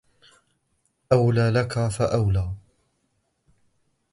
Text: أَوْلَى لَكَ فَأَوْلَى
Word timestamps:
أَوْلَى 1.11 1.49
لَكَ 1.51 1.77
فَأَوْلَى 1.89 2.55